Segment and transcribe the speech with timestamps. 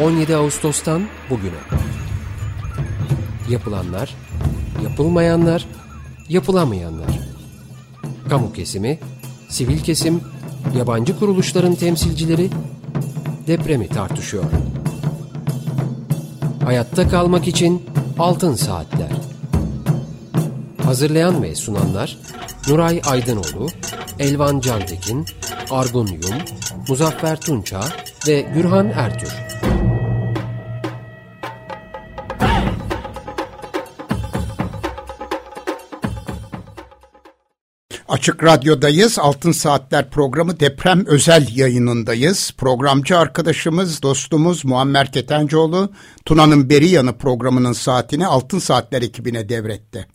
[0.00, 1.60] 17 Ağustos'tan bugüne.
[3.50, 4.14] Yapılanlar,
[4.82, 5.66] yapılmayanlar,
[6.28, 7.20] yapılamayanlar.
[8.28, 8.98] Kamu kesimi,
[9.48, 10.20] sivil kesim,
[10.76, 12.50] yabancı kuruluşların temsilcileri
[13.46, 14.44] depremi tartışıyor.
[16.64, 17.82] Hayatta kalmak için
[18.18, 19.10] altın saatler.
[20.84, 22.18] Hazırlayan ve sunanlar
[22.68, 23.68] Nuray Aydınoğlu,
[24.18, 25.26] Elvan Cantekin,
[25.70, 26.38] Argun Yum,
[26.88, 27.80] Muzaffer Tunça
[28.28, 29.45] ve Gürhan Ertür.
[38.08, 39.18] Açık Radyo'dayız.
[39.18, 42.52] Altın Saatler programı deprem özel yayınındayız.
[42.58, 45.92] Programcı arkadaşımız, dostumuz Muammer Ketencoğlu,
[46.24, 50.06] Tuna'nın Beri Yanı programının saatini Altın Saatler ekibine devretti.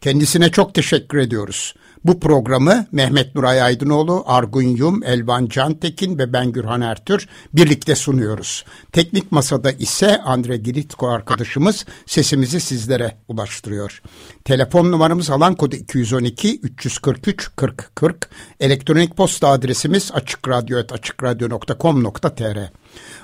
[0.00, 1.74] Kendisine çok teşekkür ediyoruz.
[2.04, 8.64] Bu programı Mehmet Nuray Aydınoğlu, Argun Yum, Elvan Cantekin ve ben Gürhan Ertür birlikte sunuyoruz.
[8.92, 14.02] Teknik masada ise Andre Giritko arkadaşımız sesimizi sizlere ulaştırıyor.
[14.44, 18.28] Telefon numaramız alan kodu 212 343 40 40.
[18.60, 20.12] Elektronik posta adresimiz
[20.92, 22.58] açıkradyo.com.tr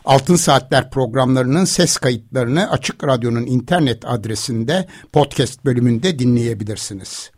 [0.05, 7.31] Altın Saatler programlarının ses kayıtlarını Açık Radyo'nun internet adresinde podcast bölümünde dinleyebilirsiniz.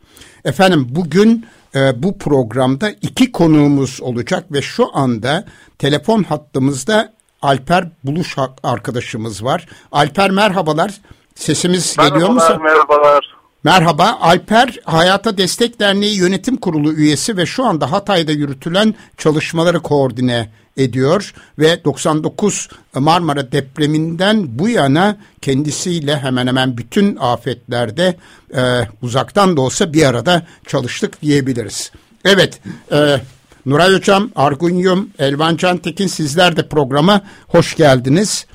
[0.45, 5.45] Efendim bugün e, bu programda iki konuğumuz olacak ve şu anda
[5.79, 9.69] telefon hattımızda Alper Buluş arkadaşımız var.
[9.93, 11.01] Alper merhabalar.
[11.35, 12.63] Sesimiz merhabalar, geliyor mu?
[12.65, 13.42] Merhabalar.
[13.65, 14.19] Merhaba.
[14.21, 21.35] Alper Hayata Destek Derneği Yönetim Kurulu üyesi ve şu anda Hatay'da yürütülen çalışmaları koordine ediyor
[21.59, 28.17] ve 99 Marmara depreminden bu yana kendisiyle hemen hemen bütün afetlerde
[28.55, 28.63] e,
[29.03, 31.93] uzaktan da olsa bir arada çalıştık diyebiliriz.
[32.25, 32.61] Evet,
[32.93, 33.21] e,
[33.67, 38.47] Nuray Hocam, Argun Yum, Elvan Cantekin sizler de programa hoş geldiniz.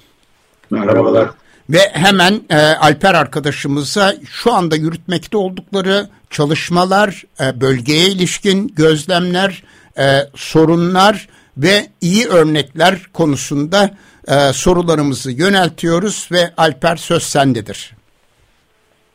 [0.69, 1.29] Merhabalar.
[1.69, 9.63] Ve hemen e, Alper arkadaşımıza şu anda yürütmekte oldukları çalışmalar, e, bölgeye ilişkin gözlemler,
[9.97, 10.03] e,
[10.35, 11.27] sorunlar
[11.57, 13.89] ve iyi örnekler konusunda
[14.27, 17.97] e, sorularımızı yöneltiyoruz ve Alper söz sendedir.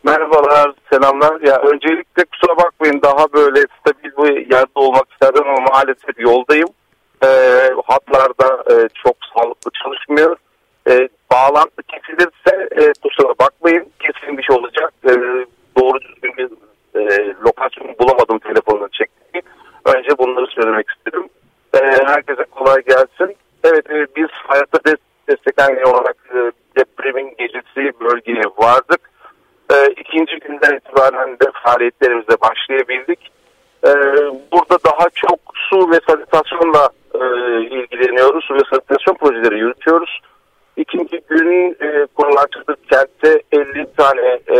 [0.04, 1.40] Merhabalar, selamlar.
[1.40, 6.68] Ya öncelikle kusura bakmayın daha böyle stabil bir yerde olmak isterdim ama maalesef yoldayım.
[7.24, 7.28] E,
[7.86, 10.36] hatlarda e, çok sağlıklı çalışmıyor.
[10.88, 14.92] E, bağlantı kesilirse e, kusura bakmayın kesilmiş olacak.
[15.04, 15.10] E,
[15.78, 16.48] doğru düzgün bir
[17.00, 19.44] e, lokasyon bulamadım telefonunu çektiğim.
[19.84, 21.28] Önce bunları söylemek istedim.
[21.74, 23.36] E, herkese kolay gelsin.
[23.64, 24.78] Evet e, biz hayatta
[25.28, 26.38] desteklenme olarak e,
[26.76, 29.10] depremin gecesi bölgeye vardık.
[29.72, 33.32] E, ikinci günden itibaren de faaliyetlerimize başlayabildik.
[33.86, 33.90] E,
[34.52, 37.20] burada daha çok su ve sanitasyonla e,
[37.60, 38.44] ilgileniyoruz.
[38.44, 40.20] Su ve sanitasyon projeleri yürütüyoruz.
[40.76, 42.46] İkinci gün e, kurulan
[42.90, 44.56] kentte 50 tane e,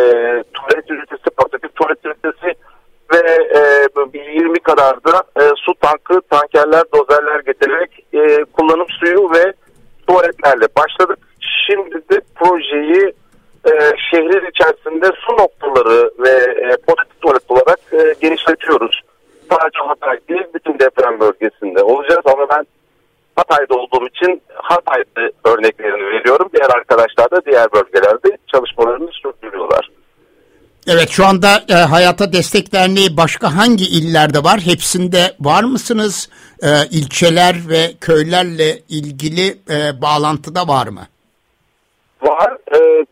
[0.54, 2.54] tuvalet ünitesi, portatif tuvalet ünitesi
[3.12, 3.18] ve
[3.54, 9.52] e, 20 kadar da e, su tankı, tankerler, dozerler getirerek e, kullanım suyu ve
[10.06, 11.18] tuvaletlerle başladık.
[11.66, 13.12] Şimdi de projeyi
[13.66, 13.72] e,
[14.10, 16.30] şehrin içerisinde su noktaları ve
[16.68, 19.00] e, portatif tuvalet olarak e, genişletiyoruz.
[19.50, 22.66] Sadece Hatay değil, bütün deprem bölgesinde olacağız ama ben
[23.36, 25.71] Hatay'da olduğum için Hatay'da örneklerini
[31.02, 34.60] Evet şu anda e, Hayata Destek Derneği başka hangi illerde var?
[34.60, 36.30] Hepsinde var mısınız?
[36.62, 41.04] E, ilçeler ve köylerle ilgili e, bağlantıda var mı?
[42.22, 42.56] Var.
[42.74, 43.04] E,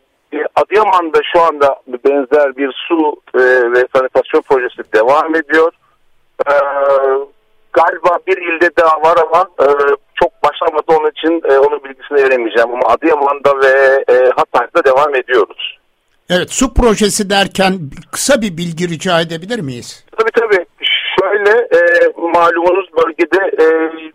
[0.55, 3.43] Adıyaman'da şu anda benzer bir su e,
[3.73, 5.73] ve sanitasyon projesi devam ediyor.
[6.47, 6.55] E,
[7.73, 9.67] galiba bir ilde daha var ama e,
[10.15, 12.71] çok başlamadı onun için e, onun bilgisini veremeyeceğim.
[12.71, 15.80] Ama Adıyaman'da ve e, Hatay'da devam ediyoruz.
[16.35, 17.73] Evet su projesi derken
[18.13, 20.07] kısa bir bilgi rica edebilir miyiz?
[20.19, 20.65] Tabii tabii.
[21.21, 21.81] Şöyle e,
[22.17, 23.67] malumunuz bölgede e,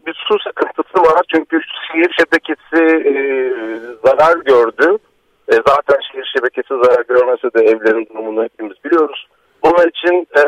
[0.06, 1.22] bir su sıkıntısı var.
[1.34, 3.14] Çünkü şehir şebekesi e,
[4.06, 4.98] zarar gördü.
[5.52, 9.28] E, zaten şehir şebekesi zarar görmese de evlerin durumunu hepimiz biliyoruz.
[9.64, 10.44] Bunun için e,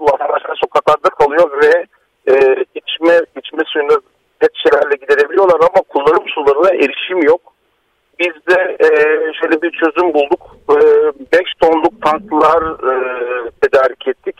[0.00, 1.86] vatandaşlar sokaklarda kalıyor ve
[2.32, 4.00] e, içme içme suyunu
[4.40, 7.53] pet şişelerle giderebiliyorlar ama kullanım sularına erişim yok.
[8.18, 8.88] Biz de e,
[9.40, 10.56] şöyle bir çözüm bulduk.
[11.32, 14.36] 5 e, tonluk tanklar e, tedarik ettik.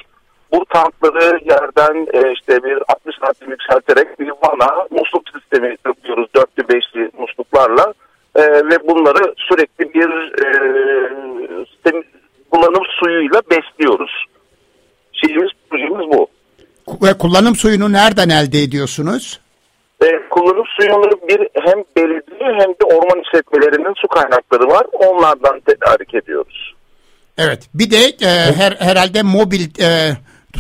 [0.52, 6.28] Bu tankları yerden e, işte bir 60 santim yükselterek bir vana musluk sistemi yapıyoruz.
[6.36, 7.94] Dörtlü beşli musluklarla.
[8.34, 10.08] E, ve bunları sürekli bir
[10.44, 10.46] e,
[11.64, 12.02] sistem,
[12.50, 14.24] kullanım suyuyla besliyoruz.
[15.12, 16.28] Şeyimiz, projemiz bu.
[17.02, 19.40] Ve kullanım suyunu nereden elde ediyorsunuz?
[20.02, 24.86] E, kullanım suyunu bir hem belediye hem de orman işletmelerinin su kaynakları var.
[24.92, 26.74] Onlardan tedarik ediyoruz.
[27.38, 27.68] Evet.
[27.74, 29.88] Bir de e, her herhalde mobil e,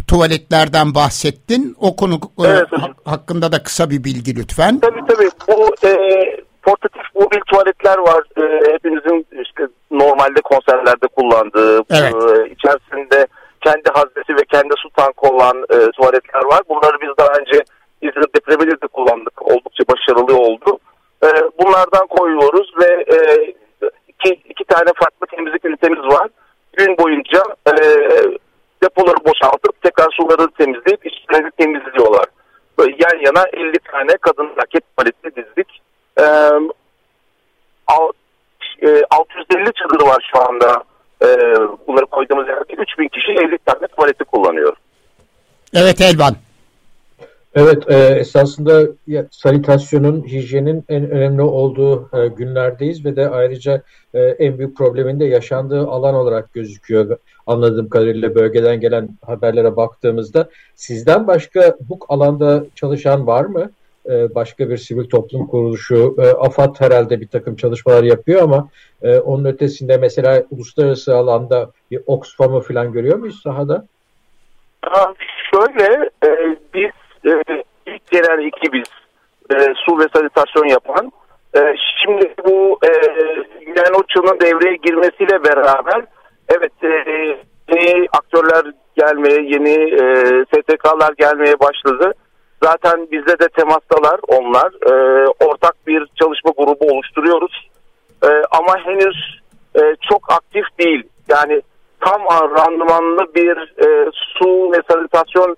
[0.08, 1.76] tuvaletlerden bahsettin.
[1.80, 2.66] O konu e, Evet.
[2.80, 4.80] ha- hakkında da kısa bir bilgi lütfen.
[4.80, 5.30] Tabii tabii.
[5.48, 5.92] Bu e,
[6.62, 8.22] portatif mobil tuvaletler var.
[8.36, 12.14] E, hepinizin işte normalde konserlerde kullandığı, Evet.
[12.14, 13.26] e, içerisinde
[13.64, 16.60] kendi haznesi ve kendi su tankı olan e, tuvaletler var.
[16.68, 17.64] Bunları biz daha önce
[18.02, 19.42] İzmir depreminde de kullandık.
[19.42, 20.78] Oldukça başarılı oldu.
[21.24, 21.28] E,
[21.58, 23.18] bunlardan koyuyoruz ve e,
[24.08, 26.28] iki, iki tane farklı temizlik ünitemiz var.
[26.72, 27.72] Gün boyunca e,
[28.82, 32.24] depoları boşaltıp tekrar suları temizleyip içlerini temizliyorlar.
[32.78, 35.82] Böyle yan yana 50 tane kadın raket tuvaleti dizdik.
[36.18, 36.24] E,
[37.86, 38.12] al-
[38.82, 40.84] e, 650 çadırı var şu anda.
[41.22, 41.26] E,
[41.86, 44.76] bunları koyduğumuz yerde 3000 kişi 50 tane tuvaleti kullanıyor.
[45.74, 46.34] Evet Elvan.
[47.54, 48.82] Evet, e, esasında
[49.30, 53.82] sanitasyonun, hijyenin en önemli olduğu e, günlerdeyiz ve de ayrıca
[54.14, 57.18] e, en büyük problemin de yaşandığı alan olarak gözüküyor.
[57.46, 63.70] Anladığım kadarıyla bölgeden gelen haberlere baktığımızda sizden başka bu alanda çalışan var mı?
[64.10, 68.68] E, başka bir sivil toplum kuruluşu, e, AFAD herhalde bir takım çalışmalar yapıyor ama
[69.02, 73.86] e, onun ötesinde mesela uluslararası alanda bir Oxfam'ı falan görüyor muyuz sahada?
[74.82, 75.14] Ha,
[75.50, 76.90] şöyle e, biz
[77.26, 78.88] e, ilk gelen ekibiz
[79.50, 81.12] e, su ve sanitasyon yapan.
[81.56, 82.90] E, şimdi bu e,
[83.70, 86.04] UNOCHA'nın devreye girmesiyle beraber
[86.48, 86.88] evet e,
[87.68, 90.04] yeni aktörler gelmeye, yeni e,
[90.44, 92.12] STK'lar gelmeye başladı.
[92.62, 94.72] Zaten bizde de temastalar onlar.
[94.90, 97.68] E, ortak bir çalışma grubu oluşturuyoruz.
[98.24, 99.40] E, ama henüz
[99.74, 99.80] e,
[100.10, 101.02] çok aktif değil.
[101.28, 101.62] Yani
[102.00, 102.20] tam
[102.58, 103.56] randımanlı bir
[103.86, 105.56] e, su ve sanitasyon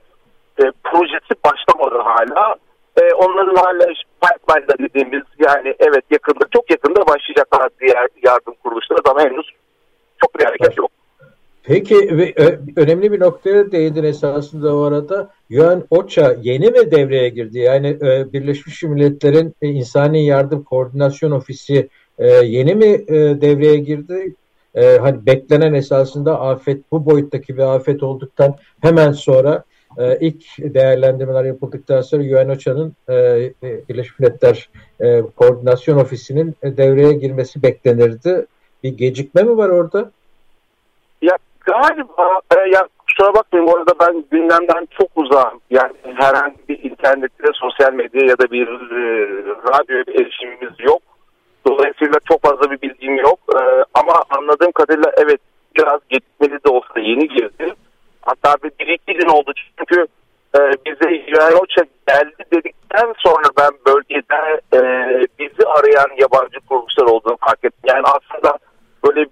[0.59, 2.57] e, projesi başlamadı hala.
[3.01, 3.87] E, onların hala
[4.23, 9.47] pipeline'da dediğimiz yani evet yakında çok yakında başlayacaklar diğer yardım kuruluşları ama henüz
[10.21, 10.91] çok bir hareket yok.
[11.63, 12.35] Peki ve
[12.77, 15.31] önemli bir noktaya değindin esasında o arada.
[15.51, 17.59] UN OCHA yeni mi devreye girdi?
[17.59, 21.89] Yani e, Birleşmiş Milletler'in İnsani Yardım Koordinasyon Ofisi
[22.19, 24.35] e, yeni mi e, devreye girdi?
[25.01, 29.65] Hani beklenen esasında afet bu boyuttaki bir afet olduktan hemen sonra
[29.99, 33.15] e, ilk değerlendirmeler yapıldıktan sonra UN OCHA'nın e,
[33.89, 34.69] Birleşmiş Milletler
[35.01, 38.47] e, Koordinasyon Ofisi'nin e, devreye girmesi beklenirdi.
[38.85, 40.11] Bir gecikme mi var orada?
[41.23, 45.61] Ya galiba e, ya kusura bakmayın bu arada ben gündemden çok uzağım.
[45.71, 51.03] Yani herhangi bir internette, sosyal medya ya da bir e, radyo erişimimiz yok.
[51.67, 53.39] Dolayısıyla çok fazla bir bilgim yok.
[53.55, 53.61] E,
[53.95, 55.41] ama anladığım kadarıyla evet
[55.77, 57.75] biraz gecikmeli de olsa yeni girdi.
[58.27, 60.07] Hatta bir, bir iki gün oldu çünkü
[60.59, 64.81] e, bize UNOCHA geldi dedikten sonra ben bölgede e,
[65.39, 67.85] bizi arayan yabancı kuruluşlar olduğunu fark ettim.
[67.85, 68.59] Yani aslında
[69.05, 69.27] böyle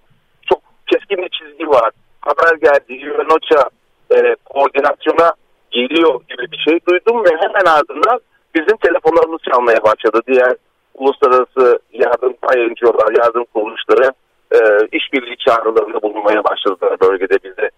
[0.49, 1.91] çok keskin bir çizgi var.
[2.21, 3.71] Haber geldi UNOCHA
[4.11, 5.33] e, koordinasyona
[5.71, 8.21] geliyor gibi bir şey duydum ve hemen ardından
[8.55, 10.21] bizim telefonlarımız çalmaya başladı.
[10.27, 10.55] Diğer
[10.95, 14.13] uluslararası yardım paylaşıyorlar, yardım kuruluşları
[14.53, 14.59] e,
[14.93, 17.71] işbirliği çağrılarında bulunmaya başladılar bölgede bize.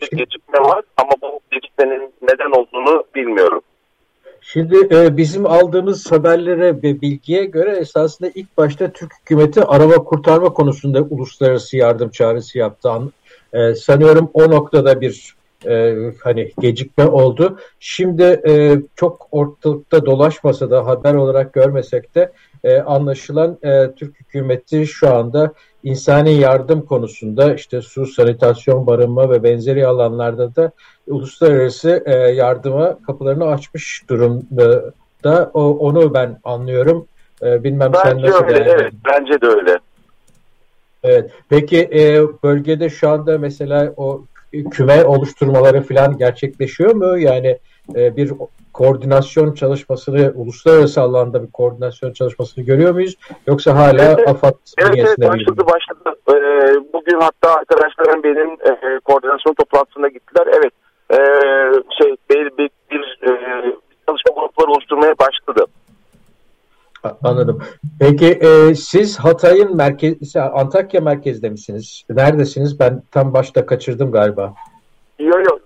[0.00, 3.60] Bir gecikme var ama bu gecikmenin neden olduğunu bilmiyorum.
[4.40, 10.52] Şimdi e, bizim aldığımız haberlere ve bilgiye göre esasında ilk başta Türk hükümeti araba kurtarma
[10.52, 12.90] konusunda uluslararası yardım çağrısı yaptı.
[13.52, 15.34] E, sanıyorum o noktada bir
[15.66, 17.58] e, hani gecikme oldu.
[17.80, 22.32] Şimdi e, çok ortalıkta dolaşmasa da haber olarak görmesek de
[22.64, 25.52] e, anlaşılan e, Türk hükümeti şu anda
[25.84, 30.72] insani yardım konusunda işte su, sanitasyon, barınma ve benzeri alanlarda da
[31.06, 34.92] uluslararası e, yardıma kapılarını açmış durumda.
[35.24, 37.06] Da o, onu ben anlıyorum.
[37.42, 39.78] E, bilmem sen Bence nasıl öyle, evet, bence de öyle.
[41.04, 41.30] Evet.
[41.48, 44.24] Peki e, bölgede şu anda mesela o
[44.70, 47.18] küme oluşturmaları falan gerçekleşiyor mu?
[47.18, 47.58] Yani
[47.94, 48.32] e, bir
[48.72, 53.16] koordinasyon çalışmasını, uluslararası alanda bir koordinasyon çalışmasını görüyor muyuz?
[53.46, 55.32] Yoksa hala Evet, AFAD Evet evet bünyesinde mi?
[55.32, 56.18] başladı başladı.
[56.30, 60.46] Ee, bugün hatta arkadaşlarım benim e, koordinasyon toplantısına gittiler.
[60.46, 60.72] Evet
[61.10, 61.16] e,
[61.98, 63.30] şey bir, bir, bir e,
[64.08, 65.66] çalışma grupları oluşturmaya başladı.
[67.22, 67.62] Anladım.
[68.00, 72.04] Peki e, siz Hatay'ın merkezi, Antakya merkezde misiniz?
[72.10, 72.80] Neredesiniz?
[72.80, 74.54] Ben tam başta kaçırdım galiba.
[75.18, 75.57] Yok yok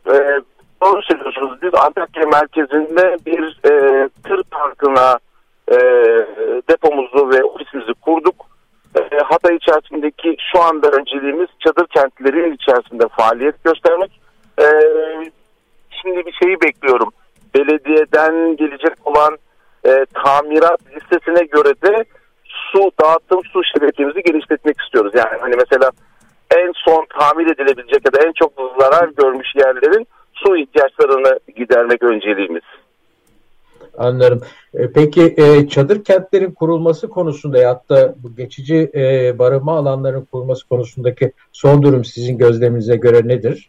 [0.82, 1.62] doğru söylüyorsunuz.
[1.62, 5.18] Biz Antakya merkezinde bir e, tır parkına
[5.68, 5.76] e,
[6.70, 8.34] depomuzu ve ofisimizi kurduk.
[8.98, 14.20] E, Hatay içerisindeki şu anda önceliğimiz çadır kentlerin içerisinde faaliyet göstermek.
[14.60, 14.66] E,
[16.02, 17.08] şimdi bir şeyi bekliyorum.
[17.54, 19.38] Belediyeden gelecek olan
[19.86, 22.04] e, tamirat listesine göre de
[22.46, 25.12] su dağıtım su şebekemizi genişletmek istiyoruz.
[25.14, 25.90] Yani hani mesela
[26.56, 32.62] en son tamir edilebilecek ya da en çok zarar görmüş yerlerin su ihtiyaçlarını gidermek önceliğimiz.
[33.98, 34.40] Anlarım.
[34.74, 40.68] E, peki e, çadır kentlerin kurulması konusunda ya da bu geçici e, barınma alanlarının kurulması
[40.68, 43.68] konusundaki son durum sizin gözleminize göre nedir?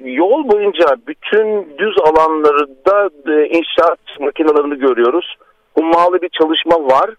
[0.00, 3.10] Yol boyunca bütün düz alanlarda
[3.46, 5.36] inşaat makinelerini görüyoruz.
[5.74, 7.10] Hummalı bir çalışma var.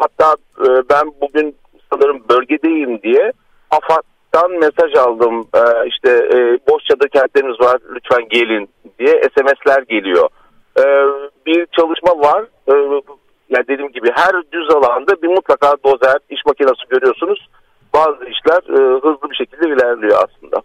[0.00, 0.36] Hatta
[0.90, 1.56] ben bugün
[1.92, 3.32] sanırım bölgedeyim diye
[4.32, 5.48] AFAD'dan mesaj aldım.
[5.86, 6.28] İşte
[6.68, 10.28] boş çadır kentlerimiz var lütfen gelin diye SMS'ler geliyor.
[10.78, 10.82] E,
[11.46, 12.44] bir çalışma var.
[12.68, 12.72] E,
[13.50, 17.48] yani dediğim gibi her düz alanda bir mutlaka dozer, iş makinesi görüyorsunuz.
[17.94, 20.62] Bazı işler e, hızlı bir şekilde ilerliyor aslında.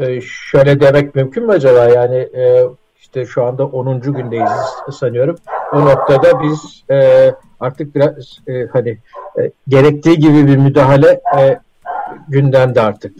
[0.00, 1.84] E, şöyle demek mümkün mü acaba?
[1.84, 2.64] Yani e,
[3.00, 4.00] işte şu anda 10.
[4.00, 4.50] gündeyiz
[4.92, 5.36] sanıyorum.
[5.72, 8.98] O noktada biz e, artık biraz e, hani
[9.38, 11.58] e, gerektiği gibi bir müdahale e,
[12.28, 13.12] gündemde artık.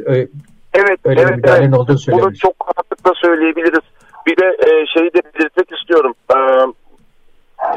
[0.75, 1.75] Evet, Öyle evet, bir evet.
[1.75, 3.85] olduğunu Bunu çok rahatlıkla söyleyebiliriz.
[4.27, 6.15] Bir de e, şeyi de belirtmek istiyorum.
[6.31, 6.37] E,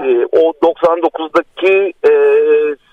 [0.06, 2.12] e, o 99'daki e,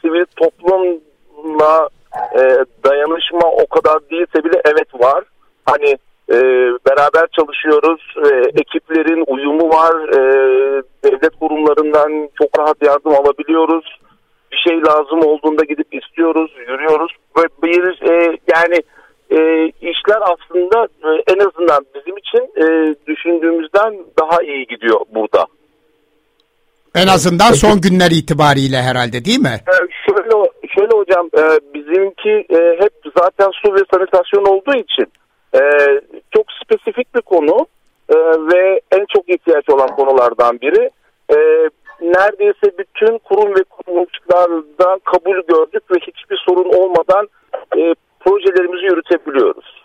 [0.01, 1.89] sivil toplumla
[2.35, 2.43] e,
[2.85, 5.25] dayanışma o kadar değilse bile evet var.
[5.67, 5.97] Hani
[6.31, 6.37] e,
[6.89, 8.15] beraber çalışıyoruz.
[8.25, 10.09] E, ekiplerin uyumu var.
[10.09, 10.21] E,
[11.05, 13.99] devlet kurumlarından çok rahat yardım alabiliyoruz.
[14.53, 17.13] Bir şey lazım olduğunda gidip istiyoruz, yürüyoruz.
[17.63, 18.83] Bir e, yani
[19.31, 25.47] e, işler aslında e, en azından bizim için e, düşündüğümüzden daha iyi gidiyor burada.
[26.95, 29.61] En azından son günler itibariyle herhalde değil mi?
[29.69, 29.75] E,
[30.07, 30.31] şöyle,
[30.75, 31.43] şöyle hocam e,
[31.75, 35.07] bizimki e, hep zaten su ve sanitasyon olduğu için
[35.55, 35.61] e,
[36.35, 37.67] çok spesifik bir konu
[38.09, 38.17] e,
[38.53, 40.91] ve en çok ihtiyaç olan konulardan biri.
[41.31, 41.37] E,
[42.01, 47.29] neredeyse bütün kurum ve kuruluşlardan kabul gördük ve hiçbir sorun olmadan
[47.77, 49.85] e, projelerimizi yürütebiliyoruz.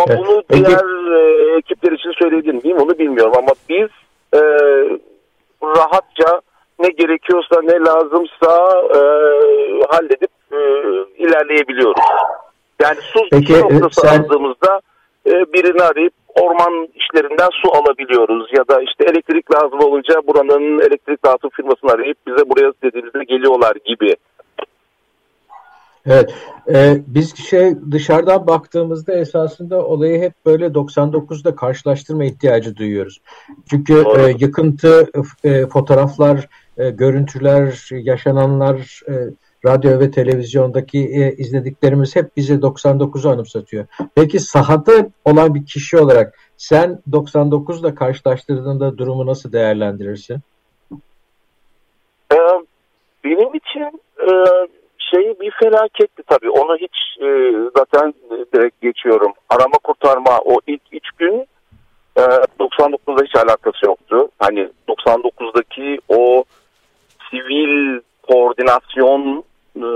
[0.00, 0.18] Ama evet.
[0.26, 0.64] bunu Peki.
[0.64, 3.88] diğer e, ekipler için söyledim miyim onu bilmiyorum ama biz
[4.34, 4.40] e,
[5.62, 6.40] rahatça
[6.78, 9.00] ne gerekiyorsa ne lazımsa e,
[9.90, 10.58] halledip e,
[11.18, 12.04] ilerleyebiliyoruz.
[12.82, 14.22] Yani su Peki, noktası sen...
[14.22, 14.80] aldığımızda
[15.26, 21.24] e, birini arayıp orman işlerinden su alabiliyoruz ya da işte elektrik lazım olunca buranın elektrik
[21.24, 24.16] dağıtım firmasını arayıp bize buraya dediğimizde geliyorlar gibi.
[26.06, 26.34] Evet,
[26.68, 33.20] e, biz şey dışarıdan baktığımızda esasında olayı hep böyle 99'da karşılaştırma ihtiyacı duyuyoruz.
[33.70, 35.10] Çünkü e, yıkıntı,
[35.44, 39.14] e, fotoğraflar, e, görüntüler, yaşananlar, e,
[39.66, 43.86] radyo ve televizyondaki e, izlediklerimiz hep bize 99'u anımsatıyor.
[44.14, 50.38] Peki sahada olan bir kişi olarak sen 99'da karşılaştırdığında durumu nasıl değerlendirirsin?
[52.32, 52.36] Ee,
[53.24, 54.30] benim için e,
[55.10, 56.50] şey bir felaketti tabii.
[56.50, 58.14] Onu hiç e, zaten
[58.54, 59.32] direkt geçiyorum.
[59.48, 61.46] Arama kurtarma o ilk üç gün
[62.16, 62.20] e,
[62.60, 64.28] 99'da hiç alakası yoktu.
[64.38, 66.44] Hani 99'daki o
[67.30, 69.44] sivil koordinasyon
[69.76, 69.88] e,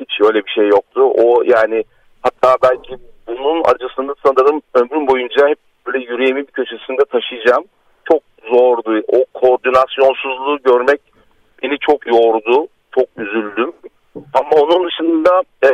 [0.00, 1.00] hiç öyle bir şey yoktu.
[1.00, 1.84] O yani
[2.22, 7.64] hatta belki bunun acısını sanırım ömrüm boyunca hep böyle yüreğimin bir köşesinde taşıyacağım.
[8.12, 9.02] Çok zordu.
[9.08, 11.00] O koordinasyonsuzluğu görmek
[11.62, 12.66] beni çok yordu.
[12.94, 13.67] Çok üzüldüm.
[14.38, 15.70] Ama onun dışında e,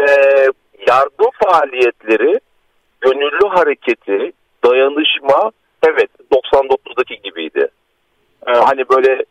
[0.89, 2.41] yardım faaliyetleri,
[3.01, 4.33] gönüllü hareketi,
[4.65, 5.51] dayanışma
[5.87, 7.69] evet 99'daki gibiydi.
[8.47, 9.25] E, hani böyle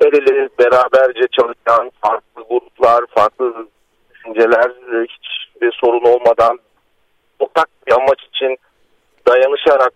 [0.00, 3.68] el ele beraberce çalışan farklı gruplar, farklı
[4.14, 5.26] düşünceler hiç
[5.62, 6.58] bir sorun olmadan
[7.38, 8.56] ortak bir amaç için
[9.28, 9.92] dayanışarak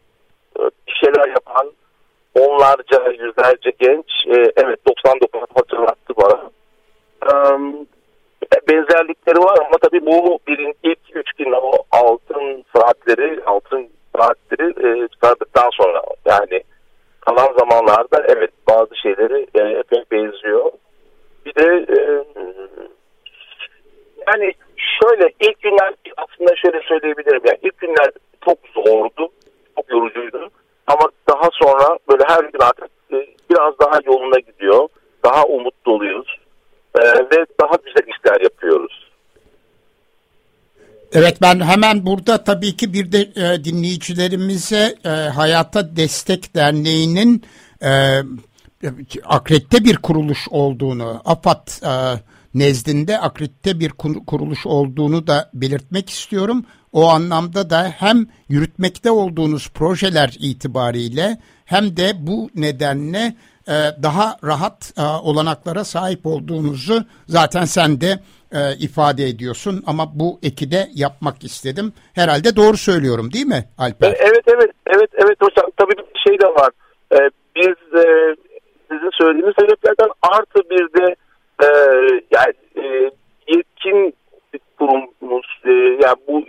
[0.58, 1.72] e, bir şeyler yapan
[2.34, 6.50] onlarca, yüzlerce genç e, evet 99 hatırlattı bana
[8.68, 15.08] benzerlikleri var ama tabii bu birin ilk üç gün o altın saatleri altın saatleri e,
[15.08, 16.62] çıkardıktan sonra yani
[17.20, 20.70] kalan zamanlarda evet bazı şeyleri e, epey benziyor.
[21.46, 22.24] Bir de e,
[24.26, 27.42] yani şöyle ilk günler aslında şöyle söyleyebilirim.
[27.44, 28.10] Yani ilk günler
[28.44, 29.28] çok zordu,
[29.76, 30.48] çok yorucuydu.
[30.86, 34.88] Ama daha sonra böyle her gün artık e, biraz daha yoluna gidiyor,
[35.24, 36.38] daha umutlu oluyoruz
[36.94, 39.08] e, ve daha güzel işler yapıyoruz.
[41.12, 47.42] Evet ben hemen burada tabii ki bir de e, dinleyicilerimize e, Hayata Destek Derneği'nin
[47.82, 48.22] e,
[49.24, 52.20] akredite bir kuruluş olduğunu, AFAD e,
[52.54, 53.90] nezdinde akredite bir
[54.26, 56.64] kuruluş olduğunu da belirtmek istiyorum.
[56.92, 63.36] O anlamda da hem yürütmekte olduğunuz projeler itibariyle hem de bu nedenle
[63.68, 68.10] e, daha rahat e, olanaklara sahip olduğunuzu zaten sen de
[68.52, 71.92] e, ifade ediyorsun ama bu eki de yapmak istedim.
[72.14, 74.16] Herhalde doğru söylüyorum değil mi Alper?
[74.18, 76.70] Evet evet evet evet hocam tabii bir şey de var.
[77.56, 77.76] Biz
[78.90, 81.16] sizin söylediğiniz sebeplerden artı bir de
[82.30, 82.54] yani
[83.48, 84.14] yetkin
[84.78, 85.46] kurumumuz
[86.04, 86.44] yani bu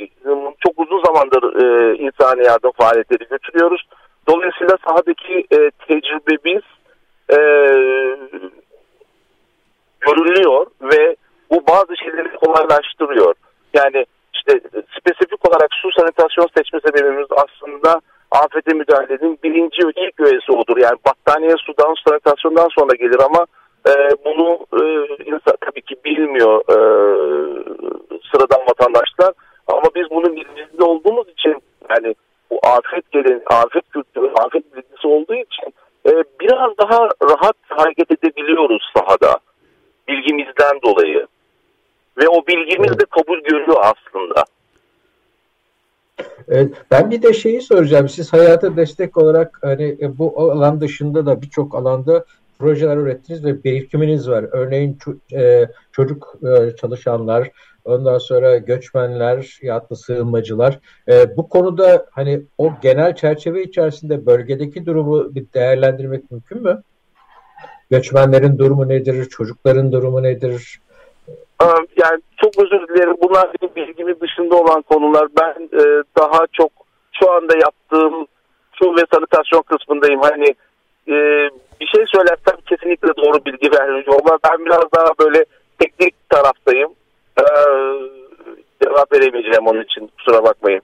[0.60, 1.44] çok uzun zamandır
[2.00, 3.82] insani yardım faaliyetleri götürüyoruz.
[4.28, 5.48] Dolayısıyla sahadaki
[5.88, 6.64] tecrübemiz
[7.30, 7.38] e,
[10.00, 11.16] görülüyor ve
[11.52, 13.34] bu bazı şeyleri kolaylaştırıyor.
[13.74, 14.60] Yani işte
[15.00, 20.78] spesifik olarak su sanitasyon seçme sebebimiz aslında afete müdahalenin birinci ve ilk üyesi odur.
[20.78, 23.46] Yani battaniye sudan sanitasyondan sonra gelir ama
[23.88, 23.94] e,
[24.26, 24.84] bunu e,
[25.26, 26.78] insan tabii ki bilmiyor e,
[28.32, 29.34] sıradan vatandaşlar.
[29.68, 31.56] Ama biz bunun bilincinde olduğumuz için
[31.90, 32.16] yani
[32.52, 35.74] bu afet gelin, afet kültürü, afet bilgisi olduğu için
[36.06, 39.40] e, biraz daha rahat hareket edebiliyoruz sahada
[40.08, 41.28] bilgimizden dolayı.
[42.18, 44.46] Ve o bilgimiz de kabul görüyor aslında.
[46.92, 48.10] Ben bir de şeyi soracağım.
[48.10, 52.26] Siz hayata destek olarak hani e, bu alan dışında da birçok alanda
[52.60, 54.46] projeler ürettiniz ve birikiminiz var.
[54.52, 54.98] Örneğin
[55.34, 56.36] e, çocuk
[56.82, 57.50] çalışanlar,
[57.90, 60.80] ondan sonra göçmenler, yatlı sığınmacılar.
[61.38, 66.82] Bu konuda hani o genel çerçeve içerisinde bölgedeki durumu bir değerlendirmek mümkün mü?
[67.92, 69.30] Göçmenlerin durumu nedir?
[69.30, 70.80] Çocukların durumu nedir?
[71.98, 73.16] Yani çok özür dilerim.
[73.22, 75.28] Bunlar benim bilgimin dışında olan konular.
[75.42, 76.72] Ben e, daha çok
[77.20, 78.28] şu anda yaptığım
[78.74, 80.22] su ve sanitasyon kısmındayım.
[80.22, 80.56] Hani
[81.08, 81.16] e,
[81.82, 85.46] bir şey söylersem kesinlikle doğru bilgi vermiyorum ama ben biraz daha böyle
[85.80, 86.92] teknik taraftayım.
[87.40, 87.44] E,
[88.84, 90.12] cevap veremeyeceğim onun için.
[90.30, 90.82] Kusura bakmayın.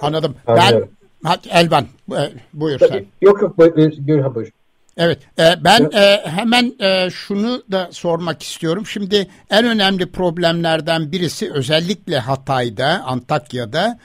[0.00, 0.34] Anladım.
[0.46, 0.88] Anladım.
[1.24, 3.06] Ben Elvan e, buyur sen.
[3.20, 4.48] Yok yok buyur, buyur, buyur.
[4.96, 8.86] Evet, e, ben e, hemen e, şunu da sormak istiyorum.
[8.86, 13.98] Şimdi en önemli problemlerden birisi özellikle Hatay'da, Antakya'da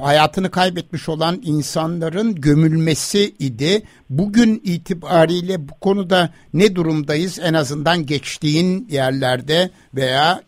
[0.00, 3.82] hayatını kaybetmiş olan insanların gömülmesi idi.
[4.10, 7.40] Bugün itibariyle bu konuda ne durumdayız?
[7.44, 10.40] En azından geçtiğin yerlerde veya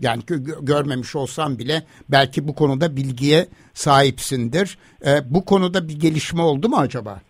[0.00, 0.22] yani
[0.62, 4.78] görmemiş olsam bile belki bu konuda bilgiye sahipsindir.
[5.24, 7.20] bu konuda bir gelişme oldu mu acaba?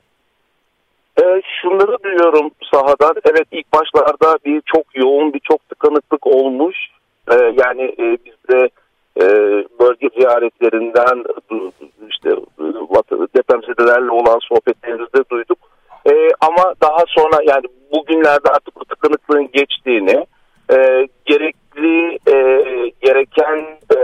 [1.23, 3.15] E, şunları duyuyorum sahadan.
[3.25, 6.77] Evet ilk başlarda bir çok yoğun bir çok tıkanıklık olmuş.
[7.31, 8.69] E, yani e, bizde
[9.21, 9.25] e,
[9.81, 11.25] bölge ziyaretlerinden
[12.11, 12.31] işte
[13.37, 15.59] depremzedelerle olan sohbetlerimizde duyduk.
[16.07, 20.27] E, ama daha sonra yani bugünlerde artık bu tıkanıklığın geçtiğini
[20.73, 22.37] e, gerekli e,
[23.03, 23.59] gereken
[23.97, 23.99] e,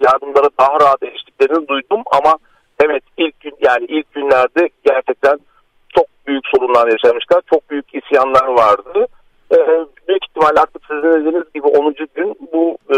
[0.00, 2.38] yardımlara daha rahat eriştiklerini duydum ama
[2.84, 5.38] evet ilk gün yani ilk günlerde gerçekten
[5.96, 7.42] çok büyük sorunlar yaşamışlar.
[7.50, 9.06] Çok büyük isyanlar vardı.
[9.52, 9.56] Ee,
[10.08, 11.94] büyük ihtimal artık sizin dediğiniz gibi 10.
[12.14, 12.94] gün bu e,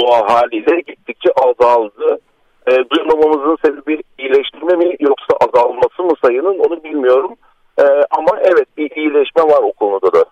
[0.00, 2.18] doğa haliyle gittikçe azaldı.
[2.66, 7.34] E, duymamamızın sebebi iyileştirme mi yoksa azalması mı sayının onu bilmiyorum.
[7.78, 10.24] E, ama evet bir iyileşme var o konuda da.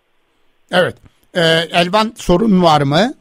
[0.73, 0.95] Evet.
[1.35, 1.41] E,
[1.81, 3.15] Elvan sorun var mı?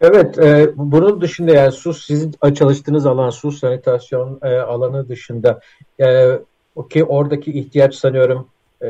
[0.00, 5.60] Evet, e, bunun dışında yani su sizin çalıştığınız alan su sanitasyon e, alanı dışında
[6.00, 6.38] e,
[6.90, 8.48] ki oradaki ihtiyaç sanıyorum
[8.82, 8.86] e,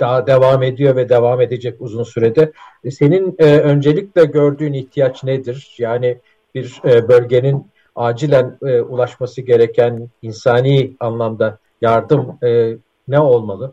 [0.00, 2.52] daha devam ediyor ve devam edecek uzun sürede.
[2.84, 5.74] E, senin e, öncelikle gördüğün ihtiyaç nedir?
[5.78, 6.18] Yani
[6.54, 12.76] bir e, bölgenin acilen e, ulaşması gereken insani anlamda yardım e,
[13.08, 13.72] ne olmalı?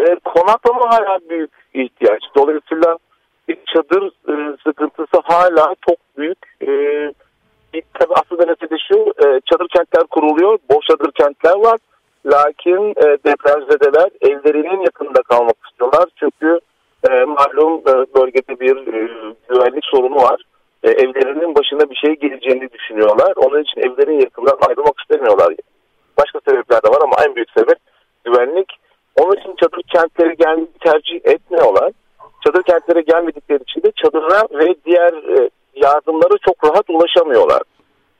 [0.00, 2.22] E, konaklama hala büyük ihtiyaç.
[2.36, 2.98] Dolayısıyla
[3.48, 6.38] bir çadır e, sıkıntısı hala çok büyük.
[6.62, 6.68] E,
[7.72, 11.78] tabii aslında mesele şu, e, çadır kentler kuruluyor, boş çadır kentler var.
[12.26, 16.04] Lakin e, depremzedeler evlerinin yakında kalmak istiyorlar.
[16.16, 16.60] Çünkü
[17.10, 19.08] e, malum e, bölgede bir e,
[19.48, 20.42] güvenlik sorunu var.
[20.82, 23.32] E, evlerinin başına bir şey geleceğini düşünüyorlar.
[23.36, 25.54] Onun için evlerin yakından ayrılmak istemiyorlar.
[26.18, 27.78] Başka sebepler de var ama en büyük sebep
[28.24, 28.72] güvenlik.
[29.20, 31.92] Onun için çadır kentleri gelmeyi tercih etmiyorlar.
[32.44, 37.62] Çadır kentlere gelmedikleri için de çadıra ve diğer e, yardımlara çok rahat ulaşamıyorlar.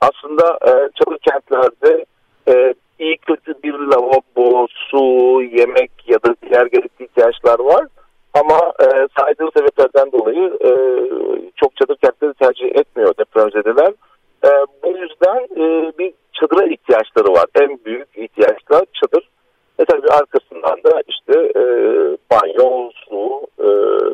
[0.01, 2.05] Aslında e, çadır kentlerde
[2.47, 5.03] e, iyi kötü bir lavabo, su,
[5.41, 7.87] yemek ya da diğer gerekli ihtiyaçlar var.
[8.33, 8.85] Ama e,
[9.19, 10.71] saydığım sebeplerden dolayı e,
[11.55, 13.93] çok çadır kentleri tercih etmiyor depremzedeler.
[14.45, 14.49] E,
[14.83, 17.45] bu yüzden e, bir çadıra ihtiyaçları var.
[17.55, 19.29] En büyük ihtiyaçlar çadır.
[19.79, 21.63] E tabii arkasından da işte e,
[22.31, 23.67] banyo, su, e,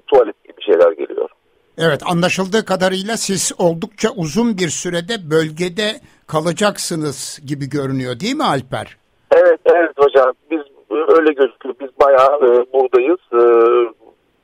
[0.08, 1.30] tuvalet gibi şeyler geliyor.
[1.78, 5.92] Evet anlaşıldığı kadarıyla siz oldukça uzun bir sürede bölgede
[6.32, 8.98] kalacaksınız gibi görünüyor değil mi Alper?
[9.32, 11.76] Evet evet hocam biz öyle gözüküyor.
[11.82, 13.20] Biz bayağı e, buradayız.
[13.34, 13.42] E,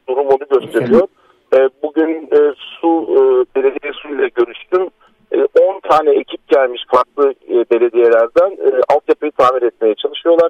[0.08, 1.08] durum onu gösteriyor.
[1.56, 3.20] E, bugün e, su e,
[3.56, 4.90] belediye su ile görüştüm.
[5.32, 10.50] 10 e, tane ekip gelmiş farklı e, belediyelerden e, altyapıyı tamir etmeye çalışıyorlar.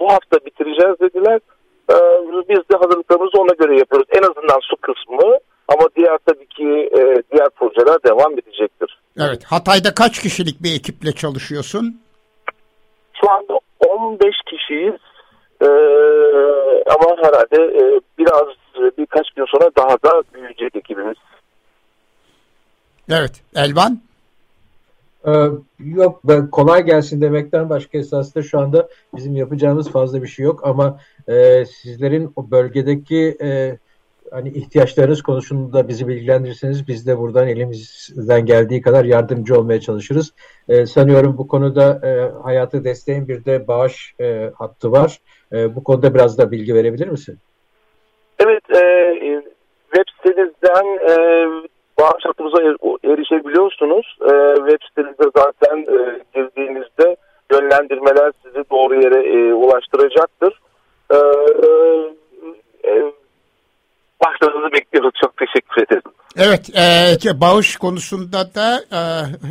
[0.00, 1.40] Bu hafta bitireceğiz dediler.
[1.90, 1.96] E,
[2.48, 4.08] biz de hazırlıklarımızı ona göre yapıyoruz.
[4.10, 7.00] En azından su kısmı ama diğer tabii ki e,
[7.32, 9.01] diğer projeler devam edecektir.
[9.28, 9.44] Evet.
[9.44, 12.00] Hatay'da kaç kişilik bir ekiple çalışıyorsun?
[13.20, 15.00] Şu anda 15 kişiyiz.
[15.60, 15.66] Ee,
[16.86, 18.46] ama herhalde e, biraz
[18.98, 21.16] birkaç gün sonra daha da büyüyecek ekibimiz.
[23.10, 23.42] Evet.
[23.56, 24.00] Elvan?
[25.26, 25.30] Ee,
[25.78, 30.60] yok ben kolay gelsin demekten başka esasında şu anda bizim yapacağımız fazla bir şey yok
[30.66, 33.78] ama e, sizlerin o bölgedeki e,
[34.32, 40.34] hani ihtiyaçlarınız konusunda bizi bilgilendirirseniz biz de buradan elimizden geldiği kadar yardımcı olmaya çalışırız.
[40.68, 42.10] E, sanıyorum bu konuda e,
[42.42, 45.18] hayatı desteğin bir de bağış e, hattı var.
[45.52, 47.38] E, bu konuda biraz da bilgi verebilir misin?
[48.38, 49.42] Evet, e,
[49.94, 51.46] web sitenizden e,
[52.00, 52.76] bağış hattımıza er,
[53.12, 54.18] erişebiliyorsunuz.
[54.20, 57.16] E, web sitenizde zaten e, girdiğinizde
[57.52, 60.60] yönlendirmeler sizi doğru yere e, ulaştıracaktır.
[61.10, 61.16] E,
[62.88, 63.12] e,
[64.22, 65.10] başlarınızı bekliyoruz.
[65.20, 66.12] Çok teşekkür ederim.
[66.36, 66.70] Evet,
[67.26, 69.00] e, bağış konusunda da e,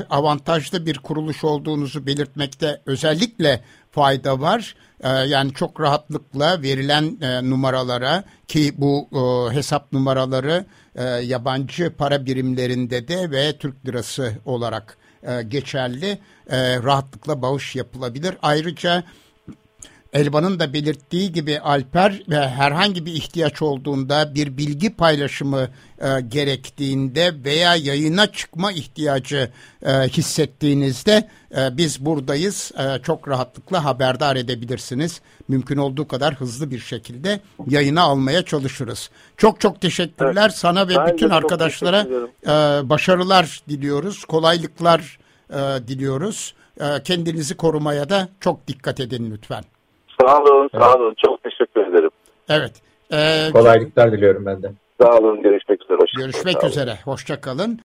[0.09, 4.75] avantajlı bir kuruluş olduğunuzu belirtmekte özellikle fayda var.
[5.03, 12.25] E, yani çok rahatlıkla verilen e, numaralara ki bu e, hesap numaraları e, yabancı para
[12.25, 18.37] birimlerinde de ve Türk lirası olarak e, geçerli e, rahatlıkla bağış yapılabilir.
[18.41, 19.03] Ayrıca
[20.13, 25.67] Elvan'ın da belirttiği gibi Alper ve herhangi bir ihtiyaç olduğunda bir bilgi paylaşımı
[26.01, 29.51] e, gerektiğinde veya yayına çıkma ihtiyacı
[29.85, 32.71] e, hissettiğinizde e, biz buradayız.
[32.77, 35.21] E, çok rahatlıkla haberdar edebilirsiniz.
[35.47, 39.09] Mümkün olduğu kadar hızlı bir şekilde yayına almaya çalışırız.
[39.37, 40.57] Çok çok teşekkürler evet.
[40.57, 42.07] sana ve ben bütün arkadaşlara
[42.43, 42.49] e,
[42.89, 44.25] başarılar diliyoruz.
[44.25, 45.19] Kolaylıklar
[45.49, 46.53] e, diliyoruz.
[46.81, 49.63] E, kendinizi korumaya da çok dikkat edin lütfen.
[50.21, 51.15] Sağ olun, sağ olun.
[51.25, 52.09] Çok teşekkür ederim.
[52.49, 52.71] Evet.
[53.13, 54.71] Ee, Kolaylıklar diliyorum ben de.
[55.01, 55.97] Sağ olun, görüşmek üzere.
[55.97, 57.79] Hoşça görüşmek üzere, hoşça kalın.